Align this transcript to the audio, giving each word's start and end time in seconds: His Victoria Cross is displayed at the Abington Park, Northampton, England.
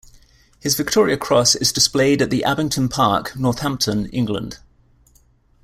His 0.59 0.73
Victoria 0.73 1.15
Cross 1.15 1.53
is 1.57 1.71
displayed 1.71 2.23
at 2.23 2.31
the 2.31 2.43
Abington 2.43 2.89
Park, 2.89 3.35
Northampton, 3.37 4.07
England. 4.07 4.57